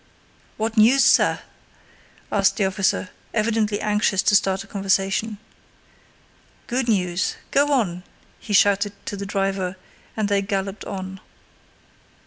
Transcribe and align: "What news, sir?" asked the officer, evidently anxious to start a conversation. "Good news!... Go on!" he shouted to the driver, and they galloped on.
"What 0.57 0.77
news, 0.77 1.03
sir?" 1.03 1.41
asked 2.31 2.57
the 2.57 2.65
officer, 2.65 3.09
evidently 3.35 3.79
anxious 3.79 4.23
to 4.23 4.35
start 4.35 4.63
a 4.63 4.67
conversation. 4.67 5.37
"Good 6.65 6.87
news!... 6.87 7.35
Go 7.51 7.71
on!" 7.71 8.01
he 8.39 8.51
shouted 8.51 8.93
to 9.05 9.15
the 9.15 9.27
driver, 9.27 9.75
and 10.17 10.27
they 10.27 10.41
galloped 10.41 10.85
on. 10.85 11.19